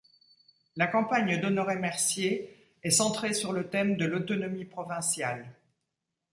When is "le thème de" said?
3.53-4.05